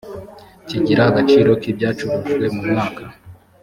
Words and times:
kigira 0.67 1.01
agaciro 1.09 1.49
k’ 1.61 1.63
ibyacurujwe 1.71 2.45
mu 2.55 2.61
mwaka. 2.69 3.03